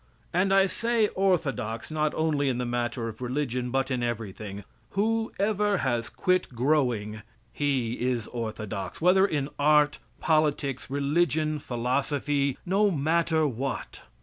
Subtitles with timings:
[0.33, 4.63] And I say orthodox not only in the matter of religion, but in everything.
[4.97, 7.21] Whoever has quit growing,
[7.53, 13.99] he is orthodox, whether in art, politics, religion, philosophy no matter what.